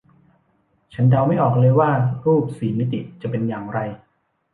[0.93, 1.91] ฉันเดาไม่ออกเลยว่า
[2.25, 3.79] รูปสี่มิติจะเป็นอย่างไร